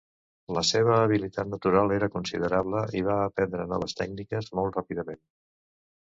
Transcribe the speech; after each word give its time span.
La 0.57 0.61
seva 0.67 0.93
habilitat 0.99 1.49
natural 1.49 1.91
era 1.97 2.09
considerable 2.15 2.81
i 3.01 3.03
va 3.07 3.17
aprendre 3.25 3.67
noves 3.73 3.93
tècniques 3.99 4.49
molt 4.61 4.79
ràpidament. 4.79 5.21